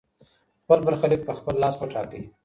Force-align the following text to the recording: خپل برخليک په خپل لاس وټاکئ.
خپل 0.63 0.79
برخليک 0.87 1.21
په 1.27 1.33
خپل 1.39 1.55
لاس 1.63 1.75
وټاکئ. 1.77 2.21